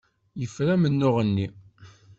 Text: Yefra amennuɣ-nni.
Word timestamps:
Yefra 0.41 0.71
amennuɣ-nni. 0.75 1.47